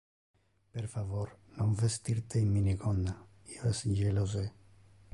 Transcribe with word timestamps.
Per 0.77 0.85
favor, 0.93 1.33
non 1.59 1.77
vestir 1.83 2.17
te 2.31 2.43
in 2.47 2.51
minigonna, 2.57 3.17
io 3.59 3.71
es 3.75 3.85
jelose. 4.03 4.47